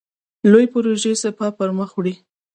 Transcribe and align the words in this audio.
لویې 0.51 0.71
پروژې 0.71 1.13
سپاه 1.23 1.51
پرمخ 1.57 1.89
وړي. 1.95 2.13